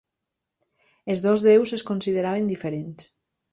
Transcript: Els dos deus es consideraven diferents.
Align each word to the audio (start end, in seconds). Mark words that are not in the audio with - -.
Els 1.15 1.21
dos 1.27 1.45
deus 1.49 1.75
es 1.79 1.85
consideraven 1.91 2.51
diferents. 2.55 3.09